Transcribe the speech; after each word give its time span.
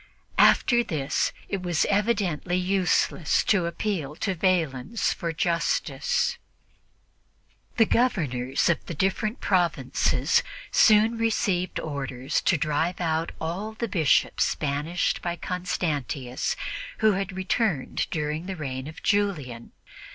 After 0.39 0.83
this, 0.83 1.31
it 1.47 1.61
was 1.61 1.85
evidently 1.85 2.55
useless 2.57 3.43
to 3.43 3.67
appeal 3.67 4.15
to 4.15 4.33
Valens 4.33 5.13
for 5.13 5.31
justice. 5.31 6.39
The 7.77 7.85
Governors 7.85 8.67
of 8.67 8.83
the 8.87 8.95
different 8.95 9.41
provinces 9.41 10.41
soon 10.71 11.19
received 11.19 11.79
orders 11.79 12.41
to 12.45 12.57
drive 12.57 12.99
out 12.99 13.31
all 13.39 13.73
the 13.73 13.87
Bishops 13.87 14.55
banished 14.55 15.21
by 15.21 15.35
Constantius 15.35 16.55
who 16.97 17.11
had 17.11 17.31
returned 17.37 18.07
during 18.09 18.47
the 18.47 18.55
reign 18.55 18.87
of 18.87 19.03
Julian. 19.03 19.71